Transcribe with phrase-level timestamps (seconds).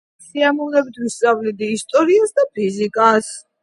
[0.27, 3.35] სიამოვნებით ვისწავლიდი ისტორიას და ფიზიკას